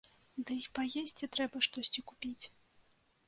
Дый 0.51 0.61
паесці 0.77 1.29
трэба 1.35 1.61
штосьці 1.67 2.05
купіць. 2.13 2.45